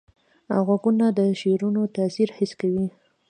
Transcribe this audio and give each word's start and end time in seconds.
غوږونه 0.65 1.05
د 1.17 1.19
شعرونو 1.39 1.81
تاثیر 1.95 2.29
حس 2.37 2.51
کوي 2.61 2.87